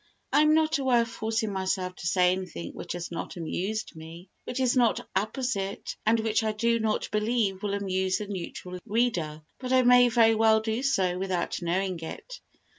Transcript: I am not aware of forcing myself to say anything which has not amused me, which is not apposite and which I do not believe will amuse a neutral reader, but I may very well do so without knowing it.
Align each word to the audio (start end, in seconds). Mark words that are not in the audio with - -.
I 0.33 0.41
am 0.41 0.55
not 0.55 0.79
aware 0.79 1.03
of 1.03 1.11
forcing 1.11 1.53
myself 1.53 1.93
to 1.97 2.07
say 2.07 2.31
anything 2.31 2.71
which 2.71 2.93
has 2.93 3.11
not 3.11 3.35
amused 3.37 3.95
me, 3.95 4.29
which 4.45 4.59
is 4.59 4.75
not 4.75 5.07
apposite 5.15 5.95
and 6.07 6.19
which 6.21 6.43
I 6.43 6.53
do 6.53 6.79
not 6.79 7.07
believe 7.11 7.61
will 7.61 7.75
amuse 7.75 8.19
a 8.19 8.25
neutral 8.25 8.79
reader, 8.87 9.43
but 9.59 9.71
I 9.71 9.83
may 9.83 10.09
very 10.09 10.33
well 10.33 10.59
do 10.59 10.81
so 10.81 11.19
without 11.19 11.61
knowing 11.61 11.99
it. 11.99 12.39